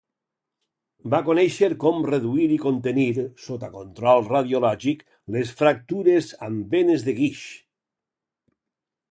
[1.13, 3.13] Va conèixer com reduir i contenir,
[3.49, 5.05] sota control radiològic,
[5.37, 7.45] les fractures amb venes de guix.